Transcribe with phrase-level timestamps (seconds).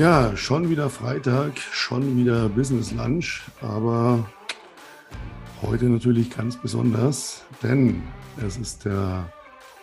[0.00, 4.26] Ja, schon wieder Freitag, schon wieder Business Lunch, aber
[5.60, 8.00] heute natürlich ganz besonders, denn
[8.42, 9.30] es ist der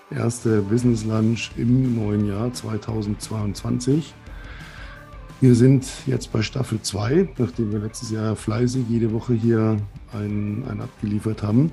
[0.10, 4.16] erste Business Lunch im neuen Jahr 2022.
[5.40, 9.78] Wir sind jetzt bei Staffel 2, nachdem wir letztes Jahr fleißig jede Woche hier
[10.14, 11.72] einen, einen abgeliefert haben.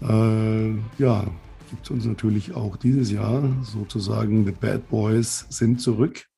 [0.00, 1.26] Äh, ja,
[1.68, 6.31] gibt es uns natürlich auch dieses Jahr sozusagen The Bad Boys sind zurück.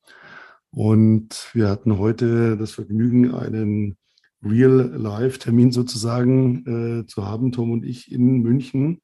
[0.75, 3.95] Und wir hatten heute das Vergnügen, einen
[4.43, 9.01] Real-Life-Termin sozusagen äh, zu haben, Tom und ich in München,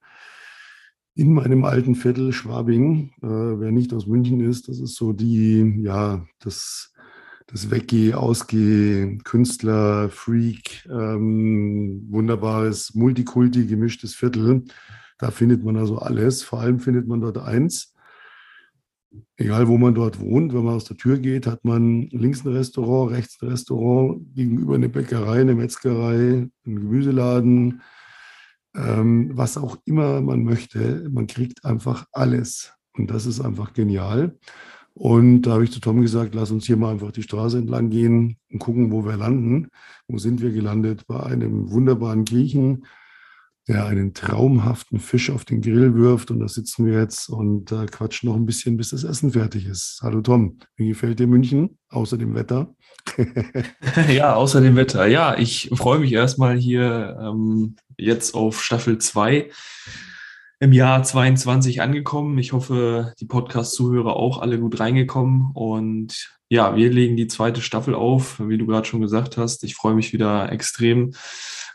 [1.16, 3.14] in meinem alten Viertel Schwabing.
[3.22, 6.94] Äh, wer nicht aus München ist, das ist so die, ja, das,
[7.48, 14.66] das Weggeh, Ausgeh, Künstler, Freak, ähm, wunderbares, Multikulti gemischtes Viertel.
[15.20, 16.44] Da findet man also alles.
[16.44, 17.91] Vor allem findet man dort eins,
[19.35, 22.54] Egal, wo man dort wohnt, wenn man aus der Tür geht, hat man links ein
[22.54, 27.82] Restaurant, rechts ein Restaurant, gegenüber eine Bäckerei, eine Metzgerei, einen Gemüseladen,
[28.76, 31.09] ähm, was auch immer man möchte.
[31.12, 32.73] Man kriegt einfach alles.
[32.93, 34.37] Und das ist einfach genial.
[34.93, 37.89] Und da habe ich zu Tom gesagt, lass uns hier mal einfach die Straße entlang
[37.89, 39.70] gehen und gucken, wo wir landen.
[40.07, 41.07] Wo sind wir gelandet?
[41.07, 42.85] Bei einem wunderbaren Griechen,
[43.67, 46.31] der einen traumhaften Fisch auf den Grill wirft.
[46.31, 49.67] Und da sitzen wir jetzt und äh, quatschen noch ein bisschen, bis das Essen fertig
[49.67, 49.99] ist.
[50.01, 52.73] Hallo Tom, wie gefällt dir München, außer dem Wetter?
[54.12, 55.05] ja, außer dem Wetter.
[55.07, 59.49] Ja, ich freue mich erstmal hier ähm, jetzt auf Staffel 2
[60.59, 62.37] im Jahr 22 angekommen.
[62.37, 65.51] Ich hoffe, die Podcast-Zuhörer auch alle gut reingekommen.
[65.53, 69.63] Und ja, wir legen die zweite Staffel auf, wie du gerade schon gesagt hast.
[69.63, 71.13] Ich freue mich wieder extrem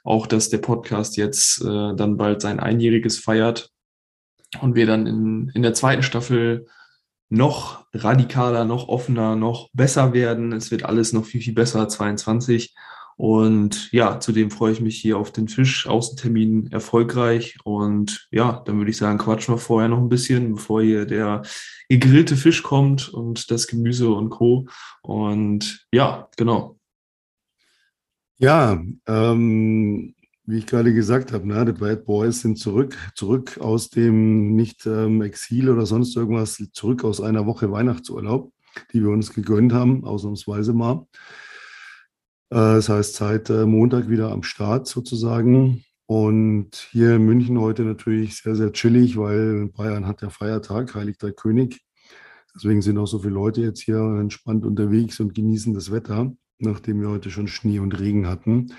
[0.07, 3.71] auch, dass der Podcast jetzt äh, dann bald sein Einjähriges feiert
[4.61, 6.67] und wir dann in, in der zweiten Staffel
[7.29, 10.53] noch radikaler, noch offener, noch besser werden.
[10.53, 12.75] Es wird alles noch viel, viel besser, 22.
[13.17, 17.57] Und ja, zudem freue ich mich hier auf den Fisch, Außentermin erfolgreich.
[17.65, 21.43] Und ja, dann würde ich sagen, quatschen wir vorher noch ein bisschen, bevor hier der
[21.89, 24.69] gegrillte Fisch kommt und das Gemüse und Co.
[25.03, 26.76] Und ja, genau.
[28.39, 30.15] Ja, ähm,
[30.45, 34.85] wie ich gerade gesagt habe, ne, die Bad Boys sind zurück, zurück aus dem nicht
[34.85, 38.53] ähm, Exil oder sonst irgendwas, zurück aus einer Woche Weihnachtsurlaub,
[38.93, 41.07] die wir uns gegönnt haben, ausnahmsweise mal.
[42.51, 45.85] Äh, das heißt, seit äh, Montag wieder am Start sozusagen.
[46.05, 51.37] Und hier in München heute natürlich sehr, sehr chillig, weil Bayern hat ja Feiertag, Heiligtag
[51.37, 51.81] König.
[52.55, 57.01] Deswegen sind auch so viele Leute jetzt hier entspannt unterwegs und genießen das Wetter nachdem
[57.01, 58.73] wir heute schon Schnee und Regen hatten,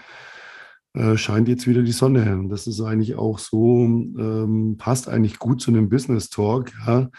[0.94, 2.38] äh, scheint jetzt wieder die Sonne.
[2.38, 7.10] Und das ist eigentlich auch so, ähm, passt eigentlich gut zu einem Business Talk, ja.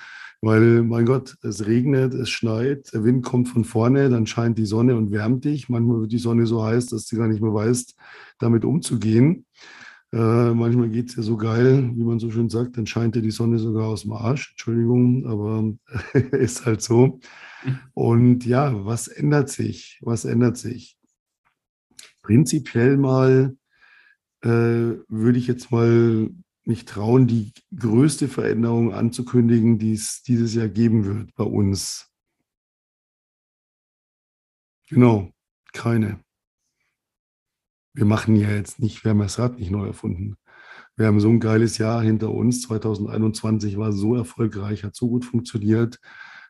[0.41, 4.67] Weil, mein Gott, es regnet, es schneit, der Wind kommt von vorne, dann scheint die
[4.67, 5.69] Sonne und wärmt dich.
[5.69, 7.97] Manchmal wird die Sonne so heiß, dass du gar nicht mehr weißt,
[8.39, 9.47] damit umzugehen.
[10.13, 13.23] Äh, manchmal geht es ja so geil, wie man so schön sagt, dann scheint dir
[13.23, 14.53] die Sonne sogar aus dem Arsch.
[14.53, 15.75] Entschuldigung, aber
[16.33, 17.21] ist halt so.
[17.95, 19.99] Und ja, was ändert sich?
[20.03, 20.99] Was ändert sich?
[22.23, 23.57] Prinzipiell mal
[24.43, 26.31] äh, würde ich jetzt mal
[26.65, 32.11] mich trauen, die größte Veränderung anzukündigen, die es dieses Jahr geben wird bei uns.
[34.89, 35.33] Genau,
[35.73, 36.21] keine.
[37.99, 40.37] Wir machen ja jetzt nicht, wir haben das Rad nicht neu erfunden.
[40.95, 42.63] Wir haben so ein geiles Jahr hinter uns.
[42.63, 45.99] 2021 war so erfolgreich, hat so gut funktioniert.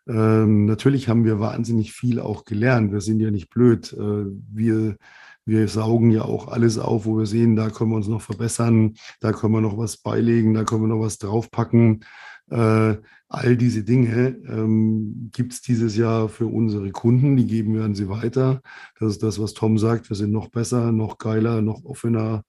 [0.06, 2.92] Ähm, natürlich haben wir wahnsinnig viel auch gelernt.
[2.92, 3.94] Wir sind ja nicht blöd.
[3.94, 4.98] Äh, wir,
[5.46, 8.96] wir saugen ja auch alles auf, wo wir sehen, da können wir uns noch verbessern,
[9.20, 12.04] da können wir noch was beilegen, da können wir noch was draufpacken.
[12.50, 12.96] Äh,
[13.28, 17.94] all diese Dinge ähm, gibt es dieses Jahr für unsere Kunden, die geben wir an
[17.94, 18.62] sie weiter.
[18.98, 20.08] Das ist das, was Tom sagt.
[20.08, 22.42] Wir sind noch besser, noch geiler, noch offener.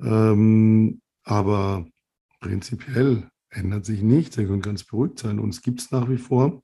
[0.00, 1.86] Ähm, aber
[2.40, 4.36] prinzipiell ändert sich nichts.
[4.36, 5.38] Ihr könnt ganz beruhigt sein.
[5.38, 6.62] Uns gibt es nach wie vor.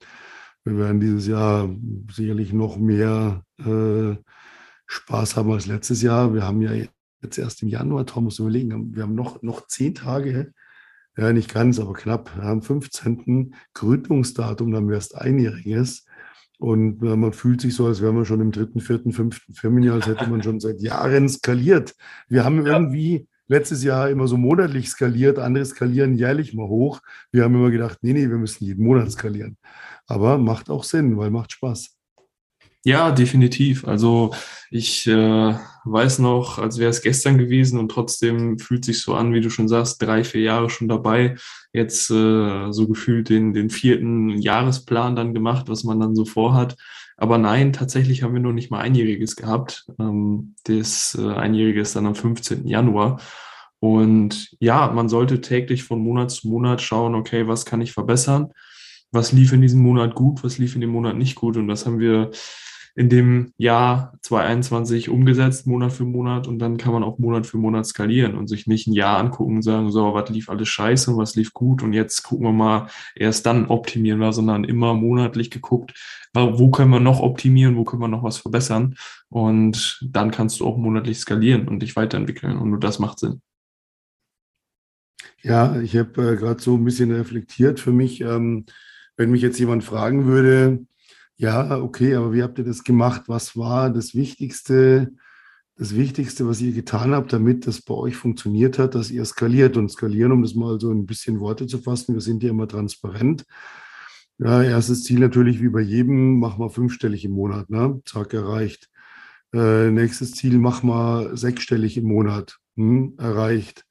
[0.64, 1.68] Wir werden dieses Jahr
[2.12, 4.16] sicherlich noch mehr äh,
[4.86, 6.34] Spaß haben als letztes Jahr.
[6.34, 6.72] Wir haben ja
[7.22, 10.52] jetzt erst im Januar, Tom muss überlegen, wir haben noch, noch zehn Tage,
[11.26, 13.54] ja nicht ganz, aber knapp, wir haben 15.
[13.74, 16.06] Gründungsdatum, dann erst einjähriges.
[16.58, 20.06] Und man fühlt sich so, als wäre man schon im dritten, vierten, fünften Firmenjahr, als
[20.06, 21.94] hätte man schon seit Jahren skaliert.
[22.28, 22.72] Wir haben ja.
[22.72, 27.00] irgendwie letztes Jahr immer so monatlich skaliert, andere skalieren jährlich mal hoch.
[27.32, 29.56] Wir haben immer gedacht, nee, nee, wir müssen jeden Monat skalieren.
[30.06, 31.97] Aber macht auch Sinn, weil macht Spaß.
[32.84, 33.86] Ja, definitiv.
[33.86, 34.32] Also
[34.70, 35.54] ich äh,
[35.84, 39.50] weiß noch, als wäre es gestern gewesen und trotzdem fühlt sich so an, wie du
[39.50, 41.36] schon sagst, drei, vier Jahre schon dabei.
[41.72, 46.76] Jetzt äh, so gefühlt den, den vierten Jahresplan dann gemacht, was man dann so vorhat.
[47.16, 49.86] Aber nein, tatsächlich haben wir noch nicht mal einjähriges gehabt.
[49.98, 52.66] Ähm, das äh, einjährige ist dann am 15.
[52.66, 53.20] Januar.
[53.80, 58.52] Und ja, man sollte täglich von Monat zu Monat schauen, okay, was kann ich verbessern?
[59.10, 60.44] Was lief in diesem Monat gut?
[60.44, 61.56] Was lief in dem Monat nicht gut?
[61.56, 62.30] Und das haben wir
[62.98, 66.48] in dem Jahr 2021 umgesetzt, Monat für Monat.
[66.48, 69.56] Und dann kann man auch Monat für Monat skalieren und sich nicht ein Jahr angucken
[69.56, 71.84] und sagen, so, was lief alles scheiße und was lief gut.
[71.84, 75.94] Und jetzt gucken wir mal, erst dann optimieren wir, sondern immer monatlich geguckt,
[76.34, 78.96] wo können wir noch optimieren, wo können wir noch was verbessern.
[79.28, 82.58] Und dann kannst du auch monatlich skalieren und dich weiterentwickeln.
[82.58, 83.40] Und nur das macht Sinn.
[85.40, 88.22] Ja, ich habe äh, gerade so ein bisschen reflektiert für mich.
[88.22, 88.66] Ähm,
[89.18, 90.86] wenn mich jetzt jemand fragen würde,
[91.36, 93.24] ja, okay, aber wie habt ihr das gemacht?
[93.26, 95.12] Was war das Wichtigste,
[95.76, 99.76] das Wichtigste, was ihr getan habt, damit das bei euch funktioniert hat, dass ihr skaliert
[99.76, 102.14] und skalieren, um das mal so ein bisschen Worte zu fassen.
[102.14, 103.44] Wir sind ja immer transparent.
[104.38, 108.00] Ja, erstes Ziel natürlich wie bei jedem, mach mal fünfstellig im Monat, ne?
[108.04, 108.88] Zack, erreicht.
[109.52, 113.84] Äh, nächstes Ziel, mach mal sechsstellig im Monat, hm, erreicht.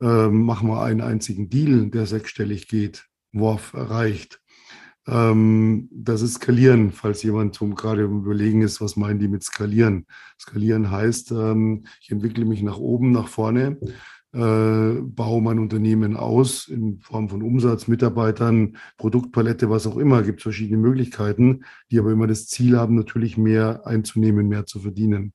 [0.00, 4.40] Äh, mach mal einen einzigen Deal, der sechsstellig geht, Worf erreicht
[5.06, 10.06] ähm, das ist Skalieren, falls jemand zum gerade überlegen ist, was meinen die mit Skalieren.
[10.40, 13.78] Skalieren heißt, ähm, ich entwickle mich nach oben, nach vorne,
[14.32, 20.22] äh, baue mein Unternehmen aus in Form von Umsatz, Mitarbeitern, Produktpalette, was auch immer.
[20.22, 25.34] Gibt verschiedene Möglichkeiten, die aber immer das Ziel haben, natürlich mehr einzunehmen, mehr zu verdienen.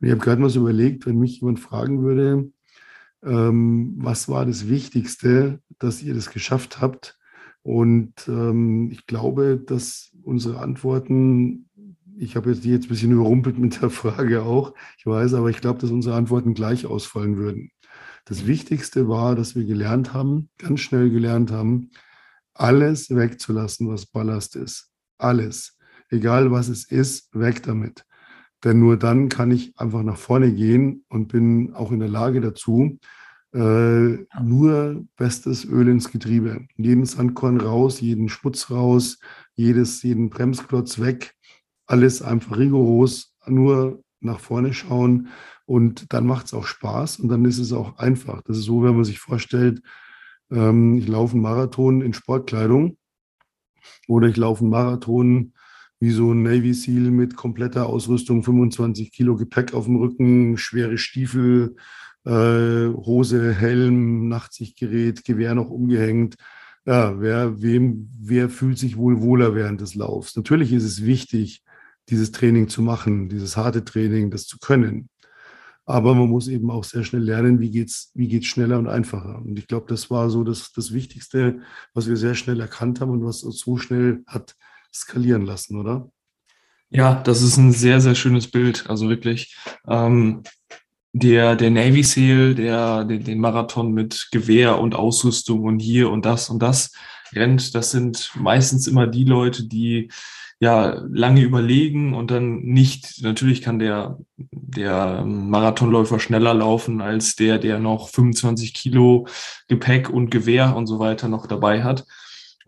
[0.00, 2.50] Und ich habe gerade mal so überlegt, wenn mich jemand fragen würde,
[3.24, 7.17] ähm, was war das Wichtigste, dass ihr das geschafft habt,
[7.68, 11.68] und ähm, ich glaube, dass unsere Antworten,
[12.16, 15.50] ich habe jetzt die jetzt ein bisschen überrumpelt mit der Frage auch, ich weiß, aber
[15.50, 17.70] ich glaube, dass unsere Antworten gleich ausfallen würden.
[18.24, 21.90] Das Wichtigste war, dass wir gelernt haben, ganz schnell gelernt haben,
[22.54, 24.90] alles wegzulassen, was Ballast ist.
[25.18, 25.76] Alles.
[26.08, 28.06] Egal was es ist, weg damit.
[28.64, 32.40] Denn nur dann kann ich einfach nach vorne gehen und bin auch in der Lage
[32.40, 32.98] dazu,
[33.58, 36.68] äh, nur bestes Öl ins Getriebe.
[36.76, 39.18] Jeden Sandkorn raus, jeden Schmutz raus,
[39.54, 41.34] jedes, jeden Bremsklotz weg.
[41.86, 45.28] Alles einfach rigoros, nur nach vorne schauen
[45.66, 48.42] und dann macht es auch Spaß und dann ist es auch einfach.
[48.42, 49.82] Das ist so, wenn man sich vorstellt,
[50.52, 52.96] ähm, ich laufe einen Marathon in Sportkleidung
[54.06, 55.52] oder ich laufe einen Marathon
[56.00, 60.96] wie so ein Navy SEAL mit kompletter Ausrüstung, 25 Kilo Gepäck auf dem Rücken, schwere
[60.96, 61.74] Stiefel,
[62.32, 66.36] Hose, Helm, Nachtsichtgerät, Gewehr noch umgehängt.
[66.84, 70.36] Ja, wer, wem, wer fühlt sich wohl wohler während des Laufs?
[70.36, 71.62] Natürlich ist es wichtig,
[72.08, 75.08] dieses Training zu machen, dieses harte Training, das zu können.
[75.84, 79.36] Aber man muss eben auch sehr schnell lernen, wie geht's, wie geht's schneller und einfacher.
[79.38, 81.60] Und ich glaube, das war so das, das Wichtigste,
[81.94, 84.54] was wir sehr schnell erkannt haben und was uns so schnell hat
[84.92, 86.10] skalieren lassen, oder?
[86.90, 88.88] Ja, das ist ein sehr, sehr schönes Bild.
[88.88, 90.42] Also wirklich, ähm,
[91.12, 96.24] der, der Navy SEAL, der den, den Marathon mit Gewehr und Ausrüstung und hier und
[96.24, 96.92] das und das
[97.32, 100.10] rennt, das sind meistens immer die Leute, die
[100.60, 107.58] ja lange überlegen und dann nicht, natürlich kann der, der Marathonläufer schneller laufen als der,
[107.58, 109.28] der noch 25 Kilo
[109.68, 112.06] Gepäck und Gewehr und so weiter noch dabei hat.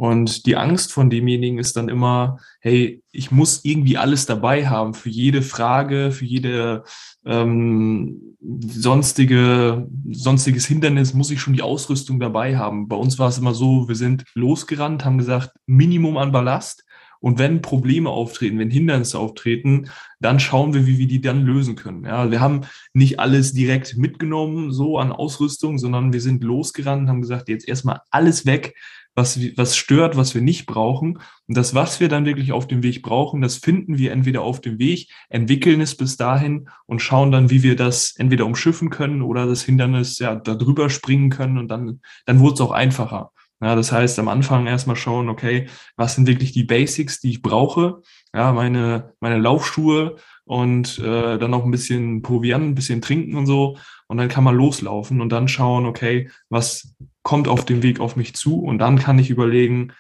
[0.01, 4.95] Und die Angst von demjenigen ist dann immer, hey, ich muss irgendwie alles dabei haben
[4.95, 6.85] für jede Frage, für jede
[7.27, 12.89] ähm, sonstige, sonstiges Hindernis muss ich schon die Ausrüstung dabei haben.
[12.89, 16.87] Bei uns war es immer so, wir sind losgerannt, haben gesagt, Minimum an Ballast.
[17.23, 21.77] Und wenn Probleme auftreten, wenn Hindernisse auftreten, dann schauen wir, wie wir die dann lösen
[21.77, 22.05] können.
[22.07, 22.63] Ja, wir haben
[22.95, 28.01] nicht alles direkt mitgenommen, so an Ausrüstung, sondern wir sind losgerannt, haben gesagt, jetzt erstmal
[28.11, 28.75] alles weg,
[29.15, 31.19] was, was stört, was wir nicht brauchen.
[31.47, 34.61] Und das, was wir dann wirklich auf dem Weg brauchen, das finden wir entweder auf
[34.61, 39.23] dem Weg, entwickeln es bis dahin und schauen dann, wie wir das entweder umschiffen können
[39.23, 43.33] oder das Hindernis ja da drüber springen können und dann, dann wurde es auch einfacher.
[43.63, 47.43] Ja, das heißt, am Anfang erstmal schauen, okay, was sind wirklich die Basics, die ich
[47.43, 48.01] brauche?
[48.33, 53.45] Ja, meine, meine Laufschuhe und äh, dann noch ein bisschen Proviant, ein bisschen trinken und
[53.45, 53.77] so.
[54.07, 58.17] Und dann kann man loslaufen und dann schauen, okay, was kommt auf dem Weg auf
[58.17, 58.61] mich zu?
[58.61, 59.93] Und dann kann ich überlegen,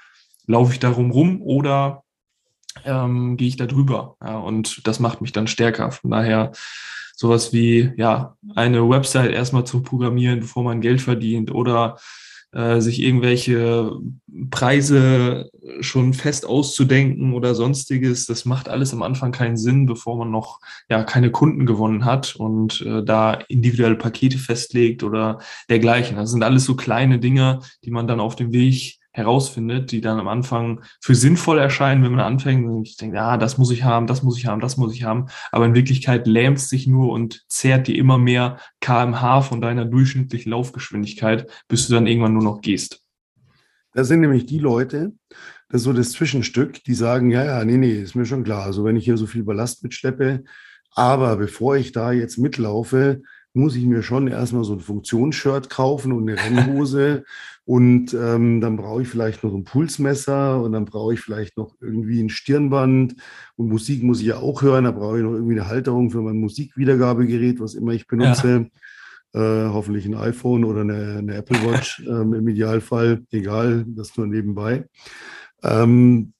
[0.46, 2.04] laufe ich darum rum oder
[2.84, 4.16] ähm, gehe ich da drüber?
[4.22, 5.90] Ja, und das macht mich dann stärker.
[5.90, 6.52] Von daher
[7.14, 11.98] sowas wie, ja, eine Website erstmal zu programmieren, bevor man Geld verdient oder
[12.52, 13.92] äh, sich irgendwelche
[14.50, 18.26] Preise schon fest auszudenken oder sonstiges.
[18.26, 22.36] Das macht alles am Anfang keinen Sinn, bevor man noch ja keine Kunden gewonnen hat
[22.36, 25.38] und äh, da individuelle Pakete festlegt oder
[25.68, 26.16] dergleichen.
[26.16, 30.20] Das sind alles so kleine Dinge, die man dann auf dem Weg herausfindet, die dann
[30.20, 33.82] am Anfang für sinnvoll erscheinen, wenn man anfängt und ich denke, ja, das muss ich
[33.82, 35.26] haben, das muss ich haben, das muss ich haben.
[35.50, 40.52] Aber in Wirklichkeit lähmt sich nur und zehrt dir immer mehr kmh von deiner durchschnittlichen
[40.52, 43.02] Laufgeschwindigkeit, bis du dann irgendwann nur noch gehst.
[43.92, 45.12] Das sind nämlich die Leute,
[45.68, 48.64] das ist so das Zwischenstück, die sagen, ja, ja, nee, nee, ist mir schon klar.
[48.64, 50.44] Also wenn ich hier so viel Ballast mitschleppe,
[50.94, 53.22] aber bevor ich da jetzt mitlaufe,
[53.52, 57.24] muss ich mir schon erstmal so ein Funktionsshirt kaufen und eine Rennhose
[57.64, 61.74] und ähm, dann brauche ich vielleicht noch ein Pulsmesser und dann brauche ich vielleicht noch
[61.80, 63.16] irgendwie ein Stirnband
[63.56, 66.22] und Musik muss ich ja auch hören, da brauche ich noch irgendwie eine Halterung für
[66.22, 68.48] mein Musikwiedergabegerät, was immer ich benutze.
[68.48, 68.66] Ja.
[69.32, 74.26] Äh, hoffentlich ein iPhone oder eine, eine Apple Watch ähm, im Idealfall, egal, das nur
[74.26, 74.86] nebenbei.
[75.62, 76.32] Ähm,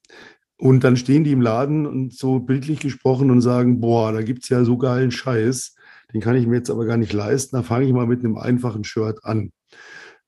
[0.57, 4.43] und dann stehen die im Laden und so bildlich gesprochen und sagen, boah, da gibt
[4.43, 5.75] es ja so geilen Scheiß,
[6.13, 8.37] den kann ich mir jetzt aber gar nicht leisten, da fange ich mal mit einem
[8.37, 9.53] einfachen Shirt an.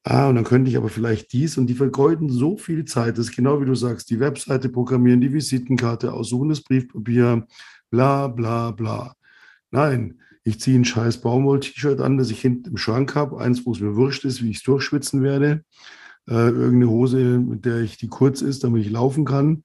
[0.04, 3.18] Ah, und dann könnte ich aber vielleicht dies und die vergeuden so viel Zeit.
[3.18, 7.46] Das ist genau wie du sagst, die Webseite programmieren, die Visitenkarte aussuchen, das Briefpapier,
[7.90, 9.14] bla bla bla.
[9.70, 13.72] Nein, ich ziehe ein scheiß Baumwoll-T-Shirt an, das ich hinten im Schrank habe, eins, wo
[13.72, 15.64] es mir wurscht ist, wie ich es durchschwitzen werde
[16.28, 19.64] äh, irgendeine Hose, mit der ich die kurz ist, damit ich laufen kann.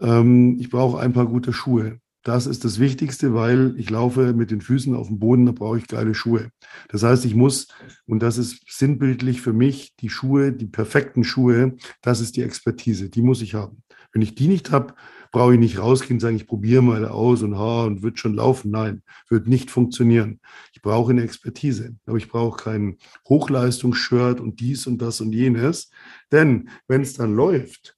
[0.00, 2.00] Ähm, ich brauche ein paar gute Schuhe.
[2.24, 5.76] Das ist das Wichtigste, weil ich laufe mit den Füßen auf dem Boden, da brauche
[5.76, 6.48] ich geile Schuhe.
[6.88, 7.68] Das heißt, ich muss,
[8.06, 13.10] und das ist sinnbildlich für mich, die Schuhe, die perfekten Schuhe, das ist die Expertise,
[13.10, 13.82] die muss ich haben.
[14.12, 14.94] Wenn ich die nicht habe,
[15.32, 18.34] brauche ich nicht rausgehen und sagen, ich probiere mal aus und ha und wird schon
[18.34, 18.70] laufen.
[18.70, 20.40] Nein, wird nicht funktionieren.
[20.72, 22.96] Ich brauche eine Expertise, aber ich brauche kein
[23.28, 25.90] Hochleistungsshirt und dies und das und jenes.
[26.32, 27.96] Denn wenn es dann läuft,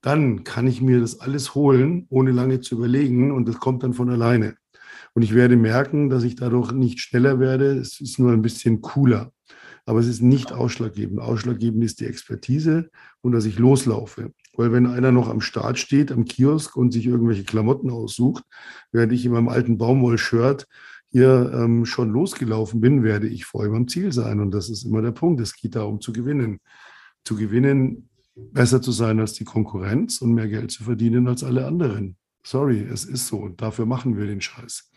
[0.00, 3.94] dann kann ich mir das alles holen, ohne lange zu überlegen und das kommt dann
[3.94, 4.56] von alleine.
[5.14, 7.72] Und ich werde merken, dass ich dadurch nicht schneller werde.
[7.76, 9.32] Es ist nur ein bisschen cooler.
[9.84, 11.18] Aber es ist nicht ausschlaggebend.
[11.18, 12.90] Ausschlaggebend ist die Expertise
[13.22, 14.32] und dass ich loslaufe.
[14.52, 18.44] Weil wenn einer noch am Start steht, am Kiosk und sich irgendwelche Klamotten aussucht,
[18.92, 20.66] während ich in meinem alten Baumwoll-Shirt
[21.10, 24.40] hier ähm, schon losgelaufen bin, werde ich vor ihm am Ziel sein.
[24.40, 25.40] Und das ist immer der Punkt.
[25.40, 26.60] Es geht darum zu gewinnen.
[27.24, 28.10] Zu gewinnen,
[28.52, 32.16] besser zu sein als die Konkurrenz und mehr Geld zu verdienen als alle anderen.
[32.44, 33.38] Sorry, es ist so.
[33.38, 34.90] Und dafür machen wir den Scheiß.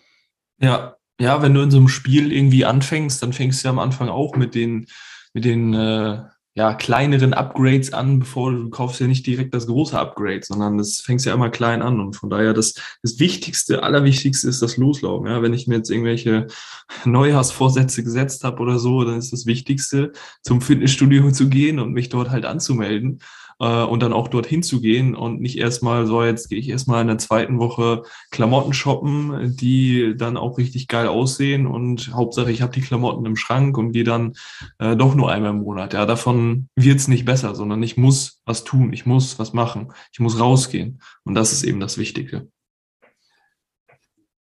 [0.60, 3.80] Ja, ja, wenn du in so einem Spiel irgendwie anfängst, dann fängst du ja am
[3.80, 4.88] Anfang auch mit den,
[5.34, 9.98] mit den äh, ja, kleineren Upgrades an, bevor du kaufst ja nicht direkt das große
[9.98, 12.02] Upgrade, sondern das fängst ja immer klein an.
[12.02, 15.28] Und von daher das, das Wichtigste, Allerwichtigste ist das Loslaufen.
[15.28, 16.48] Ja, wenn ich mir jetzt irgendwelche
[17.06, 22.10] Neujahrsvorsätze gesetzt habe oder so, dann ist das Wichtigste, zum Fitnessstudio zu gehen und mich
[22.10, 23.22] dort halt anzumelden
[23.62, 27.02] äh, und dann auch dorthin zu gehen und nicht erstmal so, jetzt gehe ich erstmal
[27.02, 32.64] in der zweiten Woche Klamotten shoppen, die dann auch richtig geil aussehen und Hauptsache ich
[32.64, 34.34] habe die Klamotten im Schrank und gehe dann
[34.80, 35.94] äh, doch nur einmal im Monat.
[35.94, 40.20] Ja, davon wird's nicht besser, sondern ich muss was tun, ich muss was machen, ich
[40.20, 42.48] muss rausgehen und das ist eben das Wichtige.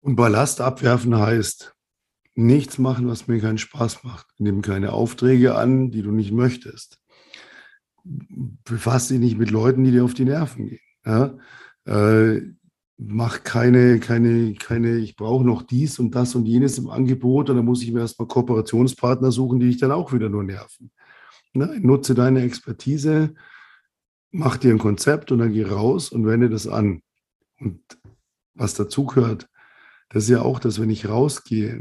[0.01, 1.75] Und Ballast abwerfen heißt,
[2.35, 4.27] nichts machen, was mir keinen Spaß macht.
[4.39, 7.02] Nimm keine Aufträge an, die du nicht möchtest
[8.05, 10.81] befass dich nicht mit Leuten, die dir auf die Nerven gehen.
[11.05, 11.37] Ja?
[11.85, 12.43] Äh,
[12.99, 17.57] mach keine, keine, keine, ich brauche noch dies und das und jenes im Angebot und
[17.57, 20.91] dann muss ich mir erstmal Kooperationspartner suchen, die dich dann auch wieder nur nerven.
[21.55, 21.79] Ne?
[21.81, 23.35] Nutze deine Expertise,
[24.31, 27.03] mach dir ein Konzept und dann geh raus und wende das an.
[27.59, 27.81] Und
[28.55, 29.49] was dazu gehört,
[30.09, 31.81] das ist ja auch, dass wenn ich rausgehe,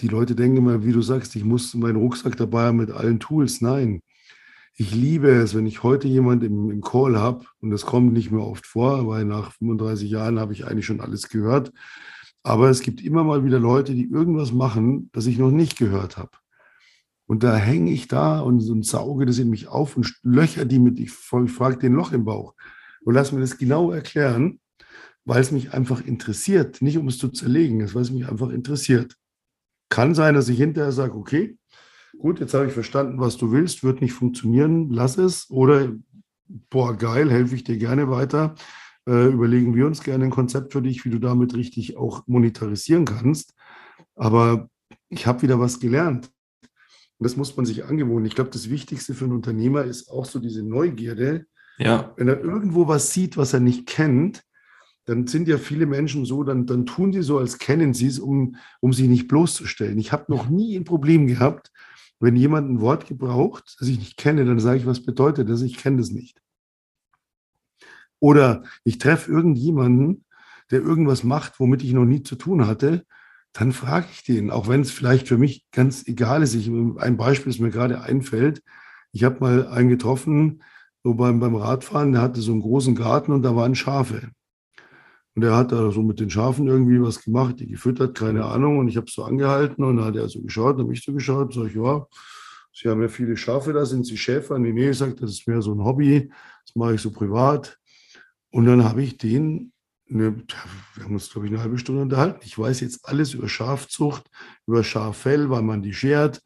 [0.00, 3.18] die Leute denken immer, wie du sagst, ich muss meinen Rucksack dabei haben mit allen
[3.18, 3.60] Tools.
[3.60, 4.02] Nein,
[4.76, 8.30] ich liebe es, wenn ich heute jemand im, im Call habe, und das kommt nicht
[8.30, 11.72] mehr oft vor, weil nach 35 Jahren habe ich eigentlich schon alles gehört.
[12.42, 16.18] Aber es gibt immer mal wieder Leute, die irgendwas machen, das ich noch nicht gehört
[16.18, 16.30] habe.
[17.26, 20.78] Und da hänge ich da und, und sauge das in mich auf und löcher die
[20.78, 22.54] mit, ich, ich frage den Loch im Bauch
[23.04, 24.60] und lass mir das genau erklären,
[25.24, 26.82] weil es mich einfach interessiert.
[26.82, 29.16] Nicht um es zu zerlegen, es weil es mich einfach interessiert.
[29.88, 31.56] Kann sein, dass ich hinterher sage, okay,
[32.18, 35.50] gut, jetzt habe ich verstanden, was du willst, wird nicht funktionieren, lass es.
[35.50, 35.92] Oder,
[36.70, 38.54] boah, geil, helfe ich dir gerne weiter.
[39.08, 43.04] Äh, überlegen wir uns gerne ein Konzept für dich, wie du damit richtig auch monetarisieren
[43.04, 43.54] kannst.
[44.14, 44.68] Aber
[45.08, 46.30] ich habe wieder was gelernt.
[47.18, 48.26] Und das muss man sich angewöhnen.
[48.26, 51.46] Ich glaube, das Wichtigste für einen Unternehmer ist auch so diese Neugierde.
[51.78, 52.12] Ja.
[52.16, 54.42] Wenn er irgendwo was sieht, was er nicht kennt,
[55.06, 58.18] dann sind ja viele Menschen so, dann, dann tun die so, als kennen sie es,
[58.18, 59.98] um, um sich nicht bloßzustellen.
[59.98, 61.70] Ich habe noch nie ein Problem gehabt,
[62.20, 65.62] wenn jemand ein Wort gebraucht, das ich nicht kenne, dann sage ich, was bedeutet das?
[65.62, 66.40] Ich kenne das nicht.
[68.18, 70.24] Oder ich treffe irgendjemanden,
[70.70, 73.04] der irgendwas macht, womit ich noch nie zu tun hatte,
[73.52, 76.54] dann frage ich den, auch wenn es vielleicht für mich ganz egal ist.
[76.54, 78.62] Ich, ein Beispiel, das mir gerade einfällt.
[79.12, 80.62] Ich habe mal einen getroffen
[81.06, 84.32] so beim, beim Radfahren, der hatte so einen großen Garten und da waren Schafe.
[85.36, 88.78] Und er hat da so mit den Schafen irgendwie was gemacht, die gefüttert, keine Ahnung.
[88.78, 91.52] Und ich habe so angehalten und dann hat er so geschaut, habe ich so geschaut,
[91.52, 92.06] sag ich, ja,
[92.72, 94.58] Sie haben ja viele Schafe da, sind Sie Schäfer?
[94.58, 96.30] Nee, nee, sagt, das ist mehr so ein Hobby,
[96.64, 97.78] das mache ich so privat.
[98.50, 99.72] Und dann habe ich den,
[100.06, 100.42] ne,
[100.94, 102.40] wir haben uns, glaube ich, eine halbe Stunde unterhalten.
[102.42, 104.24] Ich weiß jetzt alles über Schafzucht,
[104.66, 106.42] über Schaffell, weil man die schert,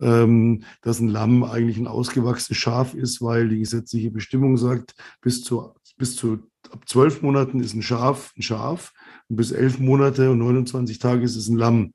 [0.00, 5.42] ähm, dass ein Lamm eigentlich ein ausgewachsenes Schaf ist, weil die gesetzliche Bestimmung sagt, bis
[5.42, 6.38] zu, bis zu
[6.70, 8.92] ab zwölf Monaten ist ein Schaf ein Schaf
[9.28, 11.94] und bis elf Monate und 29 Tage ist es ein Lamm.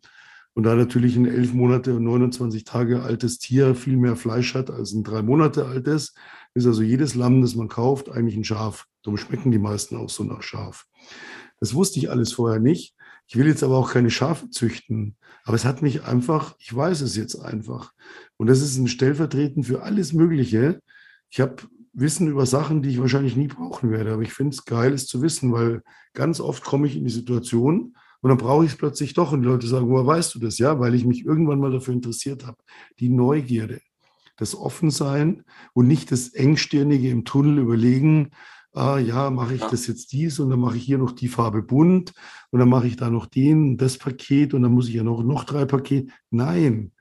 [0.53, 4.70] Und da natürlich ein elf Monate und 29 Tage altes Tier viel mehr Fleisch hat
[4.70, 6.13] als ein drei Monate altes,
[6.53, 8.86] ist also jedes Lamm, das man kauft, eigentlich ein Schaf.
[9.03, 10.86] Darum schmecken die meisten auch so nach Schaf.
[11.60, 12.96] Das wusste ich alles vorher nicht.
[13.27, 15.15] Ich will jetzt aber auch keine Schafe züchten.
[15.44, 17.91] Aber es hat mich einfach, ich weiß es jetzt einfach.
[18.38, 20.82] Und das ist ein Stellvertretend für alles Mögliche.
[21.29, 21.58] Ich habe
[21.93, 24.13] Wissen über Sachen, die ich wahrscheinlich nie brauchen werde.
[24.13, 25.81] Aber ich finde es geil, es zu wissen, weil
[26.13, 29.31] ganz oft komme ich in die Situation und dann brauche ich es plötzlich doch.
[29.31, 30.58] Und die Leute sagen, woher weißt du das?
[30.58, 32.58] Ja, weil ich mich irgendwann mal dafür interessiert habe.
[33.00, 33.81] Die Neugierde,
[34.38, 35.43] das Offensein
[35.74, 38.31] und nicht das Engstirnige im Tunnel überlegen,
[38.74, 41.63] ah ja, mache ich das jetzt dies und dann mache ich hier noch die Farbe
[41.63, 42.13] bunt
[42.51, 45.24] und dann mache ich da noch den, das Paket und dann muss ich ja noch,
[45.24, 46.12] noch drei Pakete.
[46.29, 46.91] Nein,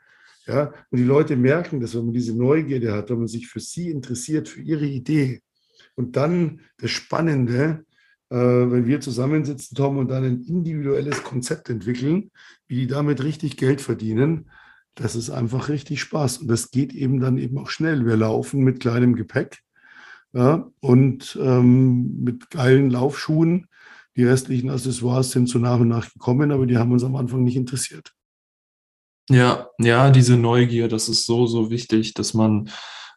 [0.49, 3.61] ja, und die Leute merken das, wenn man diese Neugierde hat, wenn man sich für
[3.61, 5.43] sie interessiert, für ihre Idee.
[5.95, 7.85] Und dann das Spannende,
[8.31, 12.31] äh, wenn wir zusammensitzen, Tom, und dann ein individuelles Konzept entwickeln,
[12.67, 14.51] wie die damit richtig Geld verdienen,
[14.95, 16.39] das ist einfach richtig Spaß.
[16.39, 18.07] Und das geht eben dann eben auch schnell.
[18.07, 19.59] Wir laufen mit kleinem Gepäck
[20.33, 23.67] ja, und ähm, mit geilen Laufschuhen.
[24.17, 27.45] Die restlichen Accessoires sind so nach und nach gekommen, aber die haben uns am Anfang
[27.45, 28.15] nicht interessiert.
[29.29, 32.71] Ja, ja, diese Neugier, das ist so, so wichtig, dass man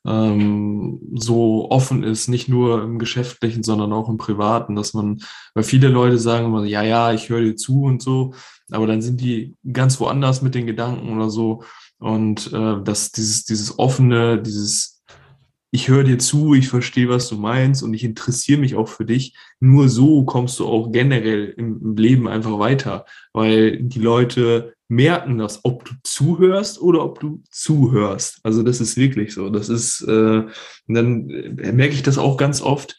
[0.05, 5.21] ähm, so offen ist, nicht nur im Geschäftlichen, sondern auch im Privaten, dass man,
[5.53, 8.33] weil viele Leute sagen immer, ja, ja, ich höre dir zu und so,
[8.71, 11.63] aber dann sind die ganz woanders mit den Gedanken oder so.
[11.99, 15.01] Und äh, dass dieses, dieses offene, dieses
[15.73, 19.05] ich höre dir zu, ich verstehe, was du meinst und ich interessiere mich auch für
[19.05, 19.35] dich.
[19.61, 25.63] Nur so kommst du auch generell im, Leben einfach weiter, weil die Leute merken das,
[25.63, 28.39] ob du zuhörst oder ob du zuhörst.
[28.43, 29.49] Also das ist wirklich so.
[29.49, 30.43] Das ist, äh,
[30.87, 32.97] dann äh, merke ich das auch ganz oft,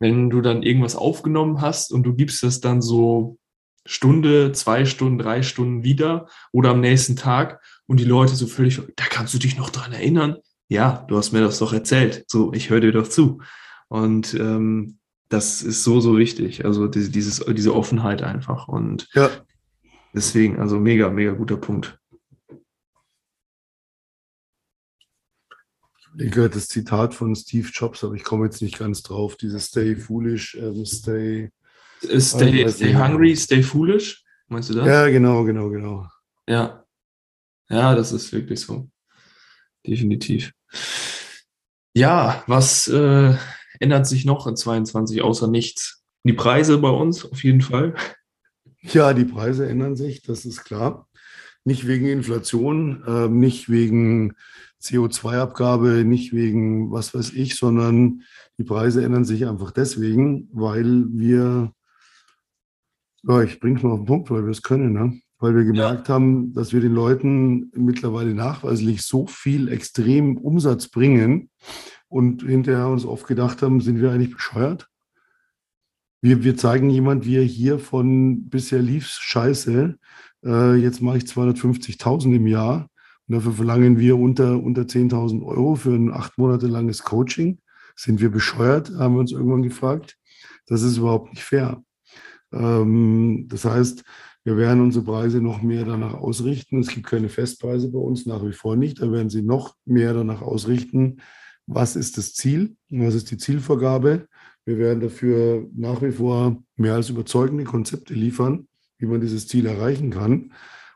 [0.00, 3.38] wenn du dann irgendwas aufgenommen hast und du gibst das dann so
[3.86, 8.80] Stunde, zwei Stunden, drei Stunden wieder oder am nächsten Tag und die Leute so völlig,
[8.96, 10.36] da kannst du dich noch dran erinnern
[10.68, 12.24] ja, du hast mir das doch erzählt.
[12.28, 13.40] So, ich höre dir doch zu.
[13.88, 14.98] Und ähm,
[15.30, 16.64] das ist so, so wichtig.
[16.64, 18.68] Also diese, dieses, diese Offenheit einfach.
[18.68, 19.30] Und ja.
[20.14, 21.98] Deswegen, also mega, mega guter Punkt.
[26.20, 29.36] Ich gehört das Zitat von Steve Jobs, aber ich komme jetzt nicht ganz drauf.
[29.36, 31.50] Dieses Stay foolish, ähm, stay.
[32.00, 34.24] Stay, stay hungry, stay foolish.
[34.48, 34.86] Meinst du das?
[34.86, 36.08] Ja, genau, genau, genau.
[36.48, 36.84] Ja.
[37.68, 38.88] Ja, das ist wirklich so.
[39.86, 40.52] Definitiv.
[41.94, 43.34] Ja, was äh,
[43.80, 46.02] ändert sich noch in 22 außer nichts?
[46.24, 47.94] Die Preise bei uns auf jeden Fall.
[48.80, 51.08] Ja, die Preise ändern sich, das ist klar.
[51.64, 54.34] Nicht wegen Inflation, äh, nicht wegen
[54.80, 58.22] CO2-Abgabe, nicht wegen was weiß ich, sondern
[58.58, 61.72] die Preise ändern sich einfach deswegen, weil wir,
[63.24, 65.20] ja, ich bringe es mal auf den Punkt, weil wir es können, ne?
[65.38, 66.14] weil wir gemerkt ja.
[66.14, 71.50] haben, dass wir den Leuten mittlerweile nachweislich so viel extrem Umsatz bringen
[72.08, 74.88] und hinterher uns oft gedacht haben, sind wir eigentlich bescheuert?
[76.20, 79.96] Wir, wir zeigen jemand, wie er hier von bisher lief scheiße,
[80.44, 82.88] äh, jetzt mache ich 250.000 im Jahr
[83.28, 87.58] und dafür verlangen wir unter, unter 10.000 Euro für ein acht Monate langes Coaching.
[87.94, 90.16] Sind wir bescheuert, haben wir uns irgendwann gefragt.
[90.66, 91.82] Das ist überhaupt nicht fair.
[92.52, 94.04] Ähm, das heißt,
[94.44, 96.80] wir werden unsere Preise noch mehr danach ausrichten.
[96.80, 99.02] Es gibt keine Festpreise bei uns, nach wie vor nicht.
[99.02, 101.20] Da werden sie noch mehr danach ausrichten,
[101.66, 104.26] was ist das Ziel, was ist die Zielvorgabe.
[104.68, 109.64] Wir werden dafür nach wie vor mehr als überzeugende Konzepte liefern, wie man dieses Ziel
[109.64, 110.52] erreichen kann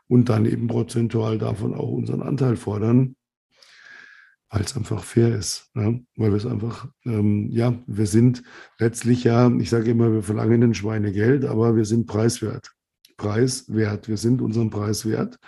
[0.07, 3.15] und dann eben prozentual davon auch unseren Anteil fordern,
[4.51, 5.71] weil es einfach fair ist.
[5.73, 5.91] Ja?
[6.17, 8.43] Weil wir es einfach, ähm, ja, wir sind
[8.77, 12.71] letztlich ja, ich sage immer, wir verlangen den Schweine Geld, aber wir sind preiswert.
[13.17, 14.07] Preis wert.
[14.07, 15.39] Wir sind unseren Preis wert.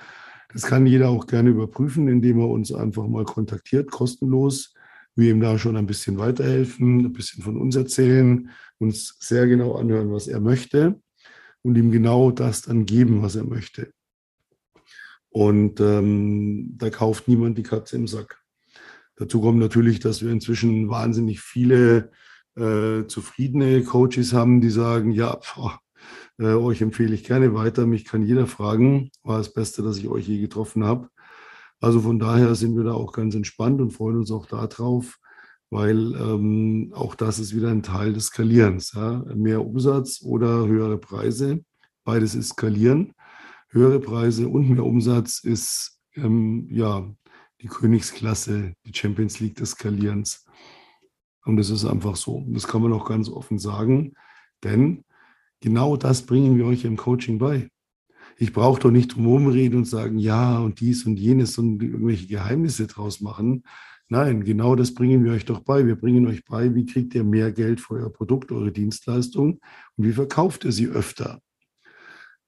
[0.52, 4.74] Das kann jeder auch gerne überprüfen, indem er uns einfach mal kontaktiert, kostenlos.
[5.16, 8.50] Wir ihm da schon ein bisschen weiterhelfen, ein bisschen von uns erzählen,
[8.80, 11.00] uns sehr genau anhören, was er möchte
[11.62, 13.92] und ihm genau das dann geben, was er möchte.
[15.30, 18.42] Und ähm, da kauft niemand die Katze im Sack.
[19.16, 22.12] Dazu kommt natürlich, dass wir inzwischen wahnsinnig viele
[22.56, 25.58] äh, zufriedene Coaches haben, die sagen, ja, pf,
[26.38, 27.86] äh, euch empfehle ich gerne weiter.
[27.86, 29.10] Mich kann jeder fragen.
[29.24, 31.10] War das Beste, dass ich euch je getroffen habe.
[31.86, 35.20] Also von daher sind wir da auch ganz entspannt und freuen uns auch darauf,
[35.70, 38.94] weil ähm, auch das ist wieder ein Teil des Skalierens.
[38.94, 39.24] Ja?
[39.36, 41.64] Mehr Umsatz oder höhere Preise,
[42.04, 43.14] beides ist Skalieren.
[43.70, 47.08] Höhere Preise und mehr Umsatz ist ähm, ja
[47.62, 50.44] die Königsklasse, die Champions League des Skalierens.
[51.46, 52.44] Und das ist einfach so.
[52.48, 54.14] Das kann man auch ganz offen sagen,
[54.64, 55.04] denn
[55.62, 57.70] genau das bringen wir euch im Coaching bei.
[58.38, 62.28] Ich brauche doch nicht drum reden und sagen, ja und dies und jenes und irgendwelche
[62.28, 63.64] Geheimnisse draus machen.
[64.08, 65.86] Nein, genau das bringen wir euch doch bei.
[65.88, 69.60] Wir bringen euch bei, wie kriegt ihr mehr Geld für euer Produkt, eure Dienstleistung
[69.96, 71.42] und wie verkauft ihr sie öfter.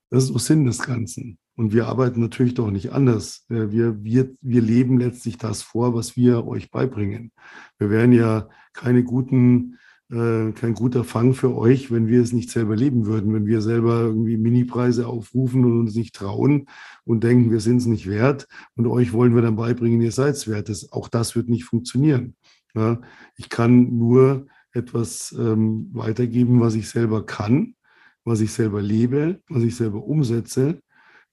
[0.10, 1.38] Das ist doch Sinn des Ganzen.
[1.56, 3.46] Und wir arbeiten natürlich doch nicht anders.
[3.50, 7.32] Äh, wir, wir, wir leben letztlich das vor, was wir euch beibringen.
[7.80, 12.50] Wir wären ja keine guten, äh, kein guter Fang für euch, wenn wir es nicht
[12.50, 16.68] selber leben würden, wenn wir selber irgendwie Minipreise aufrufen und uns nicht trauen
[17.04, 20.36] und denken, wir sind es nicht wert und euch wollen wir dann beibringen, ihr seid
[20.36, 20.70] es wert.
[20.70, 22.36] Das, auch das wird nicht funktionieren.
[22.74, 23.02] Ja,
[23.36, 27.76] ich kann nur etwas ähm, weitergeben, was ich selber kann,
[28.24, 30.80] was ich selber lebe, was ich selber umsetze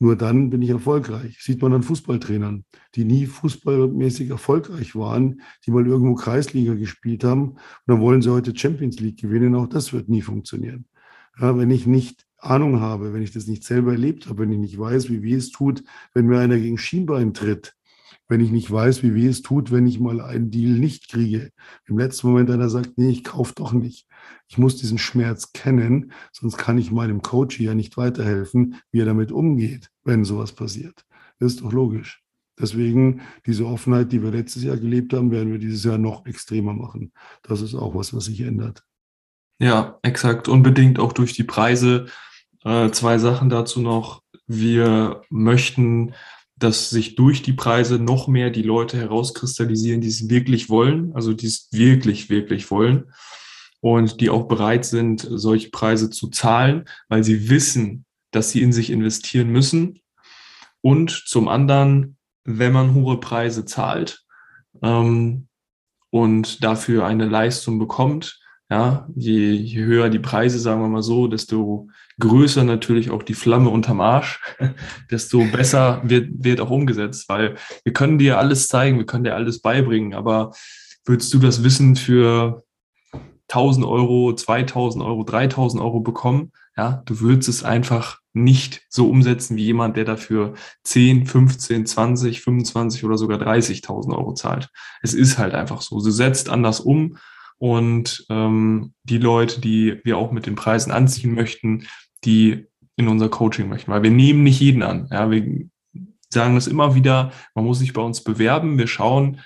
[0.04, 1.38] nur dann bin ich erfolgreich.
[1.40, 7.52] Sieht man an Fußballtrainern, die nie fußballmäßig erfolgreich waren, die mal irgendwo Kreisliga gespielt haben.
[7.52, 9.54] Und dann wollen sie heute Champions League gewinnen.
[9.54, 10.84] Auch das wird nie funktionieren.
[11.40, 14.58] Ja, wenn ich nicht Ahnung habe, wenn ich das nicht selber erlebt habe, wenn ich
[14.58, 17.74] nicht weiß, wie weh es tut, wenn mir einer gegen Schienbein tritt,
[18.28, 21.50] wenn ich nicht weiß, wie weh es tut, wenn ich mal einen Deal nicht kriege.
[21.86, 24.06] Im letzten Moment einer sagt, nee, ich kaufe doch nicht.
[24.48, 29.06] Ich muss diesen Schmerz kennen, sonst kann ich meinem Coach ja nicht weiterhelfen, wie er
[29.06, 31.04] damit umgeht, wenn sowas passiert.
[31.38, 32.22] Das ist doch logisch.
[32.58, 36.72] Deswegen diese Offenheit, die wir letztes Jahr gelebt haben, werden wir dieses Jahr noch extremer
[36.72, 37.12] machen.
[37.42, 38.84] Das ist auch was, was sich ändert.
[39.58, 40.48] Ja, exakt.
[40.48, 42.06] Unbedingt auch durch die Preise.
[42.64, 44.22] Äh, zwei Sachen dazu noch.
[44.46, 46.14] Wir möchten
[46.56, 51.32] dass sich durch die Preise noch mehr die Leute herauskristallisieren, die es wirklich wollen, also
[51.32, 53.12] die es wirklich, wirklich wollen
[53.80, 58.72] und die auch bereit sind, solche Preise zu zahlen, weil sie wissen, dass sie in
[58.72, 60.00] sich investieren müssen.
[60.80, 64.24] Und zum anderen, wenn man hohe Preise zahlt
[64.82, 65.48] ähm,
[66.10, 68.40] und dafür eine Leistung bekommt,
[68.74, 73.34] ja, je, je höher die Preise, sagen wir mal so, desto größer natürlich auch die
[73.34, 74.40] Flamme unterm Arsch,
[75.12, 79.36] desto besser wird, wird auch umgesetzt, weil wir können dir alles zeigen, wir können dir
[79.36, 80.54] alles beibringen, aber
[81.04, 82.64] würdest du das Wissen für
[83.48, 89.56] 1000 Euro, 2000 Euro, 3000 Euro bekommen, ja, du würdest es einfach nicht so umsetzen
[89.56, 94.70] wie jemand, der dafür 10, 15, 20, 25 oder sogar 30.000 Euro zahlt.
[95.00, 96.02] Es ist halt einfach so.
[96.02, 97.16] Du setzt anders um
[97.64, 101.86] und ähm, die Leute, die wir auch mit den Preisen anziehen möchten,
[102.22, 105.08] die in unser Coaching möchten, weil wir nehmen nicht jeden an.
[105.10, 105.66] Ja, wir
[106.28, 108.76] sagen das immer wieder, man muss sich bei uns bewerben.
[108.76, 109.40] Wir schauen,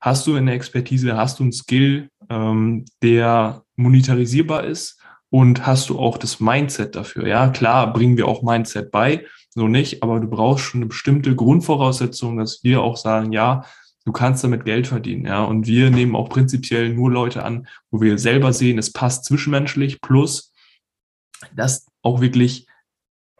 [0.00, 5.98] hast du eine Expertise, hast du einen Skill, ähm, der monetarisierbar ist und hast du
[5.98, 7.26] auch das Mindset dafür.
[7.26, 11.34] Ja, klar, bringen wir auch Mindset bei, so nicht, aber du brauchst schon eine bestimmte
[11.34, 13.64] Grundvoraussetzung, dass wir auch sagen, ja,
[14.04, 15.44] du kannst damit Geld verdienen, ja.
[15.44, 20.00] Und wir nehmen auch prinzipiell nur Leute an, wo wir selber sehen, es passt zwischenmenschlich,
[20.00, 20.52] plus,
[21.54, 22.66] dass auch wirklich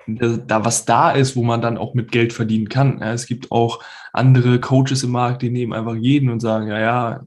[0.07, 2.99] da was da ist, wo man dann auch mit Geld verdienen kann.
[3.01, 6.81] Ja, es gibt auch andere Coaches im Markt, die nehmen einfach jeden und sagen, ja,
[6.81, 7.21] ja,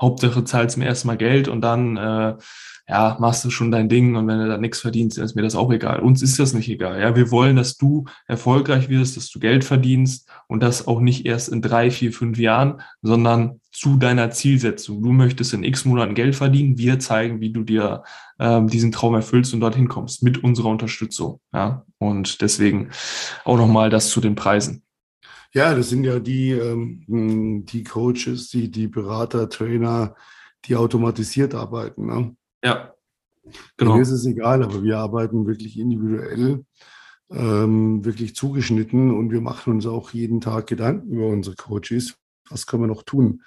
[0.00, 2.34] Hauptsache zahlst mir erstmal Geld und dann äh,
[2.88, 5.42] ja, machst du schon dein Ding und wenn du da nichts verdienst, dann ist mir
[5.42, 6.00] das auch egal.
[6.00, 7.00] Uns ist das nicht egal.
[7.00, 11.24] Ja, wir wollen, dass du erfolgreich wirst, dass du Geld verdienst und das auch nicht
[11.24, 15.02] erst in drei, vier, fünf Jahren, sondern zu deiner Zielsetzung.
[15.02, 16.76] Du möchtest in x Monaten Geld verdienen.
[16.76, 18.02] Wir zeigen, wie du dir
[18.38, 21.40] ähm, diesen Traum erfüllst und dorthin kommst mit unserer Unterstützung.
[21.54, 22.90] Ja, und deswegen
[23.44, 24.82] auch nochmal das zu den Preisen.
[25.54, 30.14] Ja, das sind ja die, ähm, die Coaches, die, die Berater, Trainer,
[30.64, 32.06] die automatisiert arbeiten.
[32.06, 32.36] Ne?
[32.62, 32.94] Ja,
[33.76, 33.94] genau.
[33.94, 36.64] Mir ist es egal, aber wir arbeiten wirklich individuell,
[37.30, 42.14] ähm, wirklich zugeschnitten und wir machen uns auch jeden Tag Gedanken über unsere Coaches.
[42.48, 43.42] Was können wir noch tun?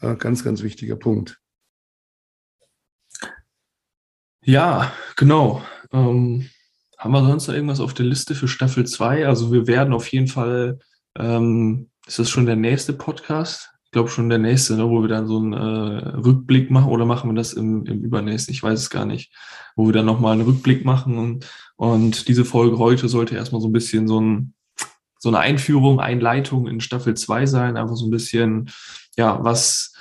[0.00, 1.40] Äh, ganz, ganz wichtiger Punkt.
[4.42, 5.62] Ja, genau.
[5.92, 6.48] Ähm,
[6.98, 9.26] haben wir sonst noch irgendwas auf der Liste für Staffel 2?
[9.26, 10.78] Also wir werden auf jeden Fall,
[11.18, 13.69] ähm, ist das schon der nächste Podcast?
[13.90, 17.04] Ich glaube schon der nächste, ne, wo wir dann so einen äh, Rückblick machen oder
[17.04, 19.34] machen wir das im, im übernächsten, ich weiß es gar nicht,
[19.74, 23.66] wo wir dann nochmal einen Rückblick machen und, und diese Folge heute sollte erstmal so
[23.66, 24.54] ein bisschen so ein
[25.18, 28.70] so eine Einführung, Einleitung in Staffel 2 sein, einfach so ein bisschen,
[29.16, 29.92] ja, was,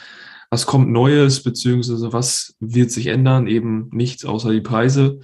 [0.51, 5.19] was kommt Neues, beziehungsweise was wird sich ändern, eben nichts außer die Preise,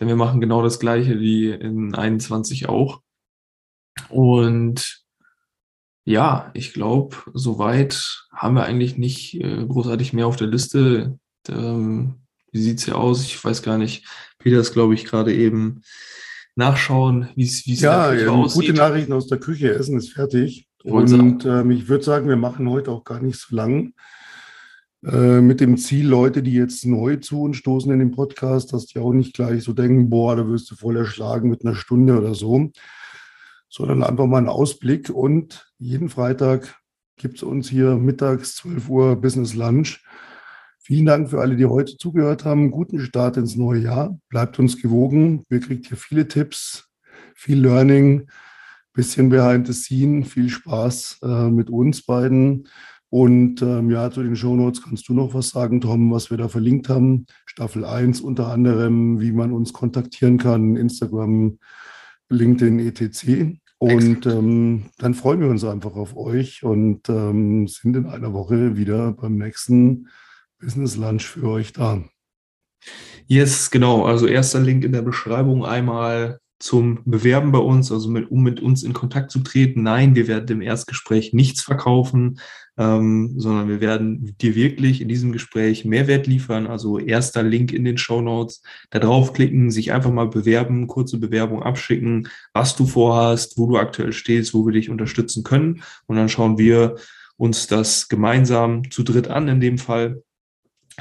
[0.00, 3.02] denn wir machen genau das gleiche wie in 21 auch.
[4.08, 5.00] Und
[6.04, 11.18] ja, ich glaube, soweit haben wir eigentlich nicht äh, großartig mehr auf der Liste.
[11.48, 12.14] Ähm,
[12.52, 13.22] wie sieht es hier aus?
[13.22, 14.06] Ich weiß gar nicht.
[14.38, 15.82] Peter ist, glaube ich, gerade eben
[16.56, 18.68] nachschauen, wie es ja, ja, aussieht.
[18.68, 19.72] Gute Nachrichten aus der Küche.
[19.72, 20.68] Essen ist fertig.
[20.82, 23.92] Und ähm, ich würde sagen, wir machen heute auch gar nicht so lang.
[25.04, 28.86] Äh, mit dem Ziel, Leute, die jetzt neu zu uns stoßen in den Podcast, dass
[28.86, 32.18] die auch nicht gleich so denken, boah, da wirst du voll erschlagen mit einer Stunde
[32.18, 32.70] oder so,
[33.70, 35.08] sondern einfach mal einen Ausblick.
[35.08, 36.78] Und jeden Freitag
[37.16, 40.04] gibt es uns hier mittags 12 Uhr Business Lunch.
[40.82, 42.70] Vielen Dank für alle, die heute zugehört haben.
[42.70, 44.18] Guten Start ins neue Jahr.
[44.28, 45.44] Bleibt uns gewogen.
[45.48, 46.88] Wir kriegt hier viele Tipps,
[47.34, 48.28] viel Learning,
[48.92, 52.66] bisschen behind the scene, viel Spaß äh, mit uns beiden.
[53.08, 56.48] Und ähm, ja, zu den Shownotes kannst du noch was sagen, Tom, was wir da
[56.48, 57.26] verlinkt haben.
[57.44, 61.58] Staffel 1 unter anderem, wie man uns kontaktieren kann, Instagram,
[62.30, 63.59] LinkedIn, etc.
[63.82, 68.76] Und ähm, dann freuen wir uns einfach auf euch und ähm, sind in einer Woche
[68.76, 70.08] wieder beim nächsten
[70.60, 72.04] Business Lunch für euch da.
[73.26, 74.04] Yes, genau.
[74.04, 78.60] Also erster Link in der Beschreibung einmal zum Bewerben bei uns, also mit, um mit
[78.60, 79.82] uns in Kontakt zu treten.
[79.82, 82.38] Nein, wir werden im Erstgespräch nichts verkaufen,
[82.76, 86.66] ähm, sondern wir werden dir wirklich in diesem Gespräch Mehrwert liefern.
[86.66, 91.62] Also erster Link in den Show Notes, da draufklicken, sich einfach mal bewerben, kurze Bewerbung
[91.62, 95.82] abschicken, was du vorhast, wo du aktuell stehst, wo wir dich unterstützen können.
[96.06, 96.96] Und dann schauen wir
[97.38, 100.22] uns das gemeinsam zu dritt an in dem Fall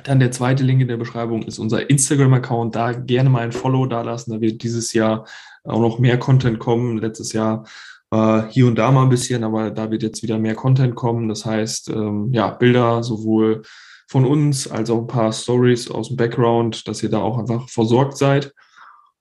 [0.04, 2.76] dann der zweite Link in der Beschreibung ist unser Instagram-Account.
[2.76, 4.32] Da gerne mal ein Follow da lassen.
[4.32, 5.26] Da wird dieses Jahr
[5.64, 6.98] auch noch mehr Content kommen.
[6.98, 7.66] Letztes Jahr
[8.12, 11.30] äh, hier und da mal ein bisschen, aber da wird jetzt wieder mehr Content kommen.
[11.30, 13.64] Das heißt, ähm, ja, Bilder sowohl
[14.08, 17.70] von uns als auch ein paar Stories aus dem Background, dass ihr da auch einfach
[17.70, 18.54] versorgt seid.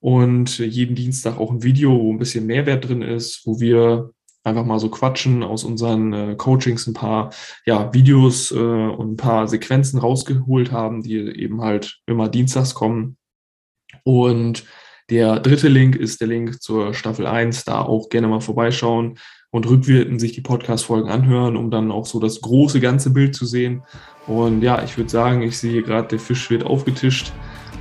[0.00, 4.10] Und jeden Dienstag auch ein Video, wo ein bisschen Mehrwert drin ist, wo wir
[4.48, 7.30] einfach mal so quatschen, aus unseren äh, Coachings ein paar
[7.64, 13.16] ja, Videos äh, und ein paar Sequenzen rausgeholt haben, die eben halt immer dienstags kommen.
[14.04, 14.64] Und
[15.10, 19.18] der dritte Link ist der Link zur Staffel 1, da auch gerne mal vorbeischauen
[19.50, 23.46] und rückwirkend sich die Podcast-Folgen anhören, um dann auch so das große ganze Bild zu
[23.46, 23.82] sehen.
[24.26, 27.32] Und ja, ich würde sagen, ich sehe gerade, der Fisch wird aufgetischt.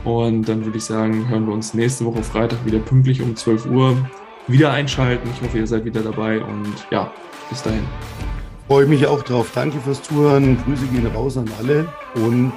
[0.06, 3.66] Und dann würde ich sagen, hören wir uns nächste Woche Freitag wieder pünktlich um 12
[3.66, 4.10] Uhr
[4.48, 5.30] wieder einschalten.
[5.34, 7.12] Ich hoffe, ihr seid wieder dabei und ja,
[7.50, 7.84] bis dahin.
[8.68, 9.52] Freue mich auch drauf.
[9.54, 10.58] Danke fürs Zuhören.
[10.64, 12.52] Grüße gehen raus an alle und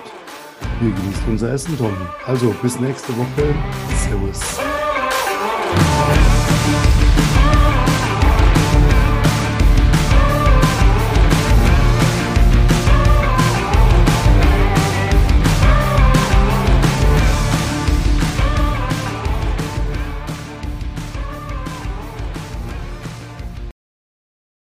[0.81, 1.94] wir genießen unser Essen, Tom.
[2.26, 3.55] Also bis nächste Woche.
[3.96, 4.59] Servus.